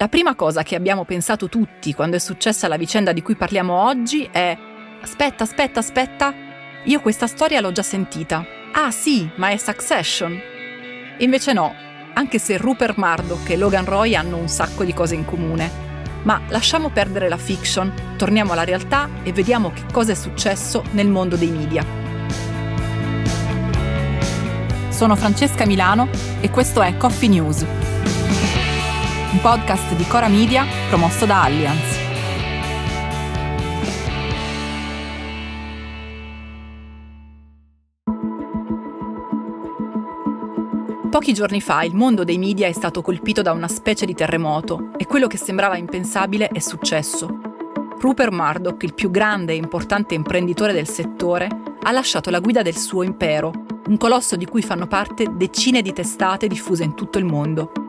La 0.00 0.06
prima 0.06 0.36
cosa 0.36 0.62
che 0.62 0.76
abbiamo 0.76 1.04
pensato 1.04 1.48
tutti 1.48 1.92
quando 1.92 2.14
è 2.14 2.20
successa 2.20 2.68
la 2.68 2.76
vicenda 2.76 3.12
di 3.12 3.20
cui 3.20 3.34
parliamo 3.34 3.74
oggi 3.74 4.28
è 4.30 4.56
Aspetta, 5.00 5.42
aspetta, 5.42 5.80
aspetta, 5.80 6.32
io 6.84 7.00
questa 7.00 7.26
storia 7.26 7.60
l'ho 7.60 7.72
già 7.72 7.82
sentita. 7.82 8.44
Ah 8.74 8.92
sì, 8.92 9.28
ma 9.36 9.48
è 9.48 9.56
Succession. 9.56 10.40
Invece 11.18 11.52
no, 11.52 11.74
anche 12.14 12.38
se 12.38 12.56
Rupert 12.58 12.96
Murdoch 12.96 13.50
e 13.50 13.56
Logan 13.56 13.84
Roy 13.86 14.14
hanno 14.14 14.36
un 14.36 14.46
sacco 14.46 14.84
di 14.84 14.94
cose 14.94 15.16
in 15.16 15.24
comune. 15.24 15.68
Ma 16.22 16.42
lasciamo 16.48 16.90
perdere 16.90 17.28
la 17.28 17.36
fiction, 17.36 17.92
torniamo 18.16 18.52
alla 18.52 18.64
realtà 18.64 19.08
e 19.24 19.32
vediamo 19.32 19.72
che 19.72 19.82
cosa 19.92 20.12
è 20.12 20.16
successo 20.16 20.84
nel 20.92 21.08
mondo 21.08 21.34
dei 21.34 21.50
media. 21.50 21.84
Sono 24.90 25.16
Francesca 25.16 25.66
Milano 25.66 26.08
e 26.40 26.50
questo 26.50 26.82
è 26.82 26.96
Coffee 26.96 27.28
News, 27.28 27.64
un 29.30 29.40
podcast 29.40 29.94
di 29.94 30.06
Cora 30.06 30.26
Media 30.28 30.64
promosso 30.88 31.26
da 31.26 31.42
Allianz. 31.42 32.06
Pochi 41.10 41.34
giorni 41.34 41.60
fa 41.60 41.82
il 41.82 41.94
mondo 41.94 42.24
dei 42.24 42.38
media 42.38 42.68
è 42.68 42.72
stato 42.72 43.02
colpito 43.02 43.42
da 43.42 43.52
una 43.52 43.68
specie 43.68 44.06
di 44.06 44.14
terremoto 44.14 44.92
e 44.96 45.04
quello 45.04 45.26
che 45.26 45.36
sembrava 45.36 45.76
impensabile 45.76 46.48
è 46.48 46.60
successo. 46.60 47.40
Rupert 47.98 48.32
Murdoch, 48.32 48.82
il 48.82 48.94
più 48.94 49.10
grande 49.10 49.52
e 49.52 49.56
importante 49.56 50.14
imprenditore 50.14 50.72
del 50.72 50.88
settore, 50.88 51.48
ha 51.82 51.90
lasciato 51.90 52.30
la 52.30 52.40
guida 52.40 52.62
del 52.62 52.76
suo 52.76 53.02
impero, 53.02 53.52
un 53.88 53.96
colosso 53.98 54.36
di 54.36 54.46
cui 54.46 54.62
fanno 54.62 54.86
parte 54.86 55.26
decine 55.34 55.82
di 55.82 55.92
testate 55.92 56.46
diffuse 56.46 56.84
in 56.84 56.94
tutto 56.94 57.18
il 57.18 57.24
mondo. 57.24 57.87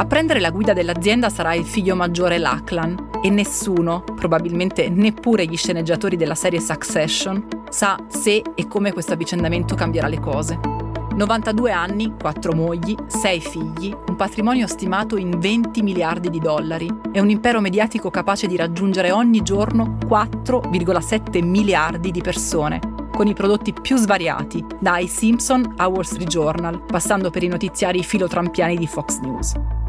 A 0.00 0.06
prendere 0.06 0.40
la 0.40 0.50
guida 0.50 0.72
dell'azienda 0.72 1.28
sarà 1.28 1.52
il 1.52 1.66
figlio 1.66 1.94
maggiore 1.94 2.38
Lachlan 2.38 3.10
e 3.22 3.28
nessuno, 3.28 4.02
probabilmente 4.02 4.88
neppure 4.88 5.44
gli 5.44 5.58
sceneggiatori 5.58 6.16
della 6.16 6.34
serie 6.34 6.58
Succession, 6.58 7.46
sa 7.68 7.98
se 8.08 8.42
e 8.54 8.66
come 8.66 8.94
questo 8.94 9.12
avvicendamento 9.12 9.74
cambierà 9.74 10.08
le 10.08 10.18
cose. 10.18 10.58
92 11.14 11.70
anni, 11.70 12.14
4 12.18 12.54
mogli, 12.54 12.96
6 13.08 13.40
figli, 13.40 13.94
un 14.08 14.16
patrimonio 14.16 14.66
stimato 14.66 15.18
in 15.18 15.38
20 15.38 15.82
miliardi 15.82 16.30
di 16.30 16.38
dollari 16.38 16.90
e 17.12 17.20
un 17.20 17.28
impero 17.28 17.60
mediatico 17.60 18.08
capace 18.08 18.46
di 18.46 18.56
raggiungere 18.56 19.10
ogni 19.10 19.42
giorno 19.42 19.98
4,7 20.06 21.44
miliardi 21.44 22.10
di 22.10 22.22
persone, 22.22 22.80
con 23.12 23.26
i 23.26 23.34
prodotti 23.34 23.74
più 23.74 23.98
svariati, 23.98 24.64
dai 24.78 25.06
Simpson 25.06 25.74
a 25.76 25.88
Wall 25.88 26.04
Street 26.04 26.26
Journal, 26.26 26.82
passando 26.86 27.28
per 27.28 27.42
i 27.42 27.48
notiziari 27.48 28.02
filotrampiani 28.02 28.78
di 28.78 28.86
Fox 28.86 29.18
News. 29.18 29.79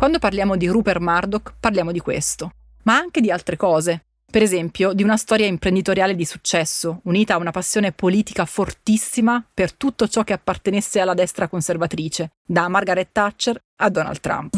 Quando 0.00 0.18
parliamo 0.18 0.56
di 0.56 0.66
Rupert 0.66 0.98
Murdoch 0.98 1.56
parliamo 1.60 1.92
di 1.92 1.98
questo, 1.98 2.52
ma 2.84 2.96
anche 2.96 3.20
di 3.20 3.30
altre 3.30 3.58
cose, 3.58 4.04
per 4.30 4.40
esempio, 4.40 4.94
di 4.94 5.02
una 5.02 5.18
storia 5.18 5.44
imprenditoriale 5.44 6.14
di 6.14 6.24
successo, 6.24 7.02
unita 7.04 7.34
a 7.34 7.36
una 7.36 7.50
passione 7.50 7.92
politica 7.92 8.46
fortissima 8.46 9.44
per 9.52 9.74
tutto 9.74 10.08
ciò 10.08 10.24
che 10.24 10.32
appartenesse 10.32 11.00
alla 11.00 11.12
destra 11.12 11.48
conservatrice, 11.48 12.30
da 12.42 12.66
Margaret 12.68 13.10
Thatcher 13.12 13.62
a 13.76 13.90
Donald 13.90 14.20
Trump. 14.20 14.56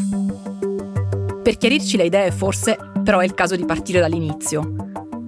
Per 1.42 1.56
chiarirci 1.56 1.96
le 1.96 2.04
idee, 2.04 2.30
forse, 2.30 2.78
però 3.02 3.18
è 3.18 3.24
il 3.24 3.34
caso 3.34 3.56
di 3.56 3.64
partire 3.64 3.98
dall'inizio. 3.98 4.76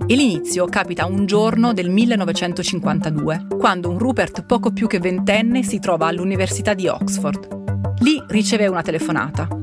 E 0.07 0.15
l'inizio 0.15 0.67
capita 0.67 1.07
un 1.07 1.27
giorno 1.27 1.73
del 1.73 1.91
1952, 1.91 3.49
quando 3.59 3.91
un 3.91 3.99
Rupert 3.99 4.45
poco 4.47 4.73
più 4.73 4.87
che 4.87 5.01
ventenne 5.01 5.65
si 5.65 5.81
trova 5.81 6.07
all'Università 6.07 6.73
di 6.73 6.87
Oxford. 6.87 7.99
Lì 7.99 8.23
riceve 8.29 8.69
una 8.69 8.83
telefonata 8.83 9.63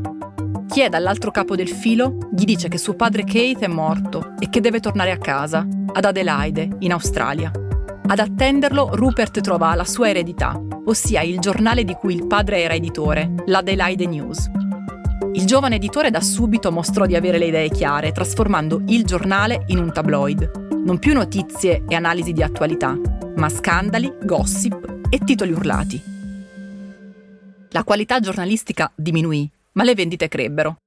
chi 0.72 0.80
è 0.80 0.88
dall'altro 0.88 1.32
capo 1.32 1.58
del 1.58 1.68
filo 1.68 2.18
gli 2.34 2.46
dice 2.46 2.70
che 2.70 2.78
suo 2.78 2.94
padre 2.94 3.26
Keith 3.26 3.60
è 3.60 3.68
morto 3.68 4.36
e 4.40 4.50
che 4.50 4.62
deve 4.62 4.80
tornare 4.80 5.12
a 5.12 5.18
casa, 5.18 5.68
ad 5.92 6.06
Adelaide, 6.06 6.78
in 6.80 6.94
Australia. 6.94 7.52
Ad 8.08 8.18
attenderlo 8.18 8.96
Rupert 8.96 9.42
trova 9.42 9.76
la 9.76 9.84
sua 9.84 10.08
eredità, 10.08 10.58
ossia 10.86 11.24
il 11.24 11.40
giornale 11.40 11.84
di 11.84 11.94
cui 11.94 12.16
il 12.16 12.26
padre 12.26 12.62
era 12.62 12.74
editore, 12.74 13.34
l'Adelaide 13.48 14.06
News. 14.06 14.50
Il 15.34 15.46
giovane 15.46 15.76
editore 15.76 16.10
da 16.10 16.22
subito 16.22 16.72
mostrò 16.72 17.06
di 17.06 17.18
avere 17.18 17.38
le 17.38 17.48
idee 17.48 17.70
chiare, 17.70 18.14
trasformando 18.14 18.82
il 18.88 19.04
giornale 19.04 19.66
in 19.68 19.78
un 19.78 19.92
tabloid. 19.92 20.70
Non 20.86 21.00
più 21.00 21.14
notizie 21.14 21.84
e 21.86 21.96
analisi 21.96 22.32
di 22.32 22.44
attualità, 22.44 22.98
ma 23.36 23.50
scandali, 23.50 24.10
gossip 24.24 25.00
e 25.10 25.20
titoli 25.20 25.52
urlati. 25.52 26.02
La 27.72 27.84
qualità 27.84 28.22
giornalistica 28.22 28.90
diminuì 28.96 29.52
ma 29.74 29.84
le 29.84 29.96
vendite 29.96 30.28
crebbero. 30.28 30.78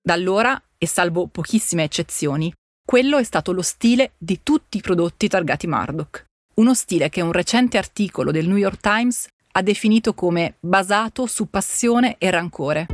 Da 0.00 0.14
allora, 0.14 0.60
e 0.78 0.86
salvo 0.86 1.26
pochissime 1.26 1.84
eccezioni, 1.84 2.52
quello 2.84 3.18
è 3.18 3.24
stato 3.24 3.52
lo 3.52 3.62
stile 3.62 4.12
di 4.16 4.40
tutti 4.42 4.78
i 4.78 4.80
prodotti 4.80 5.28
targati 5.28 5.66
Murdoch. 5.66 6.24
Uno 6.54 6.74
stile 6.74 7.08
che 7.08 7.20
un 7.20 7.32
recente 7.32 7.76
articolo 7.78 8.30
del 8.30 8.48
New 8.48 8.56
York 8.56 8.80
Times 8.80 9.28
ha 9.52 9.62
definito 9.62 10.14
come 10.14 10.54
basato 10.60 11.26
su 11.26 11.50
passione 11.50 12.16
e 12.18 12.30
rancore. 12.30 12.86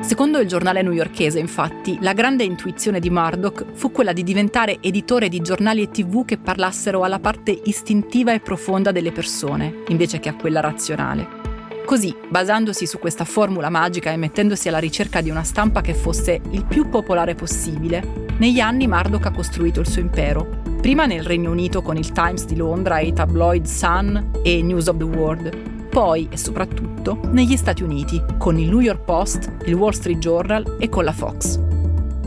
Secondo 0.00 0.38
il 0.38 0.48
giornale 0.48 0.80
newyorchese, 0.80 1.38
infatti, 1.38 1.98
la 2.00 2.14
grande 2.14 2.44
intuizione 2.44 3.00
di 3.00 3.10
Murdoch 3.10 3.72
fu 3.74 3.92
quella 3.92 4.14
di 4.14 4.22
diventare 4.22 4.78
editore 4.80 5.28
di 5.28 5.40
giornali 5.40 5.82
e 5.82 5.90
tv 5.90 6.24
che 6.24 6.38
parlassero 6.38 7.04
alla 7.04 7.20
parte 7.20 7.50
istintiva 7.64 8.32
e 8.32 8.40
profonda 8.40 8.92
delle 8.92 9.12
persone, 9.12 9.82
invece 9.88 10.18
che 10.18 10.30
a 10.30 10.34
quella 10.34 10.60
razionale. 10.60 11.49
Così, 11.90 12.14
basandosi 12.28 12.86
su 12.86 13.00
questa 13.00 13.24
formula 13.24 13.68
magica 13.68 14.12
e 14.12 14.16
mettendosi 14.16 14.68
alla 14.68 14.78
ricerca 14.78 15.20
di 15.20 15.28
una 15.28 15.42
stampa 15.42 15.80
che 15.80 15.92
fosse 15.92 16.40
il 16.52 16.64
più 16.64 16.88
popolare 16.88 17.34
possibile, 17.34 18.28
negli 18.38 18.60
anni 18.60 18.86
Murdoch 18.86 19.26
ha 19.26 19.32
costruito 19.32 19.80
il 19.80 19.88
suo 19.88 20.00
impero. 20.00 20.62
Prima 20.80 21.06
nel 21.06 21.24
Regno 21.24 21.50
Unito 21.50 21.82
con 21.82 21.96
il 21.96 22.12
Times 22.12 22.44
di 22.44 22.54
Londra 22.54 22.98
e 22.98 23.08
i 23.08 23.12
tabloid 23.12 23.64
Sun 23.64 24.30
e 24.44 24.62
News 24.62 24.86
of 24.86 24.98
the 24.98 25.02
World, 25.02 25.88
poi 25.88 26.28
e 26.30 26.36
soprattutto 26.36 27.18
negli 27.32 27.56
Stati 27.56 27.82
Uniti 27.82 28.22
con 28.38 28.56
il 28.56 28.68
New 28.68 28.78
York 28.78 29.02
Post, 29.02 29.50
il 29.64 29.74
Wall 29.74 29.90
Street 29.90 30.18
Journal 30.18 30.76
e 30.78 30.88
con 30.88 31.02
la 31.02 31.12
Fox. 31.12 31.58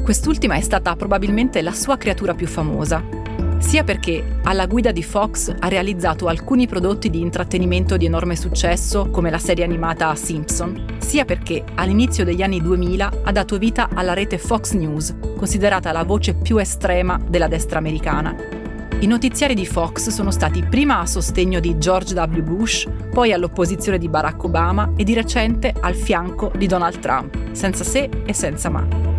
Quest'ultima 0.03 0.55
è 0.55 0.61
stata 0.61 0.93
probabilmente 0.97 1.61
la 1.61 1.71
sua 1.71 1.95
creatura 1.95 2.33
più 2.33 2.47
famosa, 2.47 3.01
sia 3.63 3.83
perché 3.83 4.39
alla 4.43 4.67
guida 4.67 4.91
di 4.91 5.01
Fox 5.01 5.51
ha 5.57 5.67
realizzato 5.67 6.27
alcuni 6.27 6.67
prodotti 6.67 7.09
di 7.09 7.21
intrattenimento 7.21 7.97
di 7.97 8.05
enorme 8.05 8.35
successo 8.35 9.09
come 9.09 9.31
la 9.31 9.39
serie 9.39 9.63
animata 9.63 10.13
Simpson, 10.13 10.97
sia 10.99 11.25
perché 11.25 11.63
all'inizio 11.75 12.23
degli 12.23 12.43
anni 12.43 12.61
2000 12.61 13.11
ha 13.23 13.31
dato 13.31 13.57
vita 13.57 13.89
alla 13.93 14.13
rete 14.13 14.37
Fox 14.37 14.73
News, 14.73 15.15
considerata 15.37 15.91
la 15.91 16.03
voce 16.03 16.35
più 16.35 16.57
estrema 16.57 17.19
della 17.27 17.47
destra 17.47 17.79
americana. 17.79 18.35
I 18.99 19.07
notiziari 19.07 19.55
di 19.55 19.65
Fox 19.65 20.09
sono 20.09 20.29
stati 20.29 20.61
prima 20.61 20.99
a 20.99 21.05
sostegno 21.05 21.59
di 21.59 21.77
George 21.77 22.13
W. 22.13 22.41
Bush, 22.41 22.87
poi 23.11 23.31
all'opposizione 23.31 23.97
di 23.97 24.07
Barack 24.07 24.43
Obama 24.43 24.91
e 24.95 25.03
di 25.03 25.13
recente 25.13 25.73
al 25.79 25.95
fianco 25.95 26.51
di 26.55 26.67
Donald 26.67 26.99
Trump, 26.99 27.35
senza 27.53 27.83
se 27.83 28.09
e 28.25 28.33
senza 28.33 28.69
ma. 28.69 29.12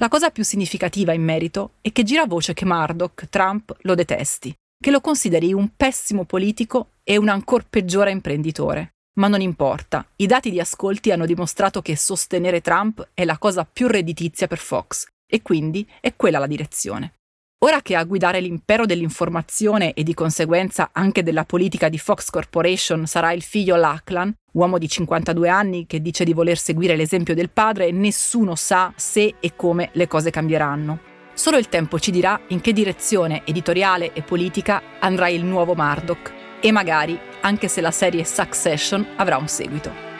La 0.00 0.08
cosa 0.08 0.30
più 0.30 0.44
significativa 0.44 1.12
in 1.12 1.22
merito 1.22 1.72
è 1.82 1.92
che 1.92 2.04
gira 2.04 2.24
voce 2.24 2.54
che 2.54 2.64
Murdoch, 2.64 3.28
Trump, 3.28 3.76
lo 3.80 3.94
detesti, 3.94 4.50
che 4.82 4.90
lo 4.90 5.02
consideri 5.02 5.52
un 5.52 5.72
pessimo 5.76 6.24
politico 6.24 6.92
e 7.04 7.18
un 7.18 7.28
ancor 7.28 7.66
peggiore 7.68 8.10
imprenditore. 8.10 8.94
Ma 9.18 9.28
non 9.28 9.42
importa, 9.42 10.06
i 10.16 10.24
dati 10.24 10.50
di 10.50 10.58
ascolti 10.58 11.10
hanno 11.10 11.26
dimostrato 11.26 11.82
che 11.82 11.98
sostenere 11.98 12.62
Trump 12.62 13.10
è 13.12 13.26
la 13.26 13.36
cosa 13.36 13.68
più 13.70 13.88
redditizia 13.88 14.46
per 14.46 14.56
Fox, 14.56 15.06
e 15.30 15.42
quindi 15.42 15.86
è 16.00 16.16
quella 16.16 16.38
la 16.38 16.46
direzione. 16.46 17.16
Ora 17.62 17.82
che 17.82 17.94
a 17.94 18.04
guidare 18.04 18.40
l'impero 18.40 18.86
dell'informazione 18.86 19.92
e 19.92 20.02
di 20.02 20.14
conseguenza 20.14 20.90
anche 20.92 21.22
della 21.22 21.44
politica 21.44 21.90
di 21.90 21.98
Fox 21.98 22.30
Corporation 22.30 23.06
sarà 23.06 23.32
il 23.32 23.42
figlio 23.42 23.76
Lachlan, 23.76 24.34
uomo 24.52 24.78
di 24.78 24.88
52 24.88 25.46
anni 25.50 25.84
che 25.86 26.00
dice 26.00 26.24
di 26.24 26.32
voler 26.32 26.56
seguire 26.56 26.96
l'esempio 26.96 27.34
del 27.34 27.50
padre, 27.50 27.90
nessuno 27.90 28.54
sa 28.54 28.94
se 28.96 29.34
e 29.38 29.56
come 29.56 29.90
le 29.92 30.08
cose 30.08 30.30
cambieranno. 30.30 31.00
Solo 31.34 31.58
il 31.58 31.68
tempo 31.68 31.98
ci 31.98 32.10
dirà 32.10 32.40
in 32.48 32.62
che 32.62 32.72
direzione 32.72 33.42
editoriale 33.44 34.14
e 34.14 34.22
politica 34.22 34.82
andrà 34.98 35.28
il 35.28 35.44
nuovo 35.44 35.74
Murdoch 35.74 36.32
e 36.62 36.72
magari 36.72 37.18
anche 37.42 37.68
se 37.68 37.82
la 37.82 37.90
serie 37.90 38.24
Succession 38.24 39.06
avrà 39.16 39.36
un 39.36 39.48
seguito. 39.48 40.19